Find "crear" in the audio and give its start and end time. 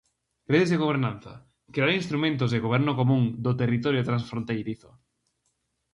1.73-1.91